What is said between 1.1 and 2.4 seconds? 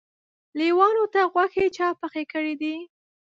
ته غوښې چا پخې